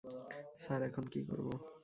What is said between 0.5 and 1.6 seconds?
Sir, এখন কী করবো?